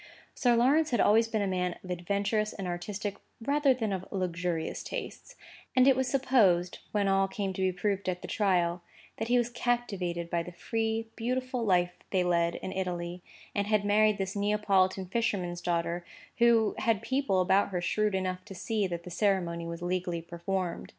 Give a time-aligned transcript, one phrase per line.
[0.33, 4.81] Sir Lawrence had always been a man of adventurous and artistic, rather than of luxurious
[4.81, 5.35] tastes;
[5.75, 8.81] and it was supposed, when all came to be proved at the trial,
[9.17, 13.21] that he was captivated by the free, beautiful life they lead in Italy,
[13.53, 16.03] and had married this Neapolitan fisherman's daughter,
[16.39, 20.89] who had people about her shrewd enough to see that the ceremony was legally performed.